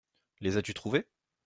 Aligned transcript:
Les 0.39 0.57
as-tu 0.57 0.73
trouvés? 0.73 1.05